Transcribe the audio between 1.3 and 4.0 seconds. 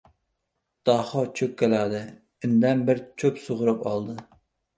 cho‘kkaladi. Indan bir cho‘p sug‘urib